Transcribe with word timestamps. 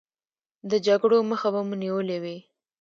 د 0.69 0.71
جګړو 0.87 1.17
مخه 1.29 1.49
به 1.53 1.61
مو 1.67 1.75
نیولې 1.83 2.17
وي. 2.23 2.37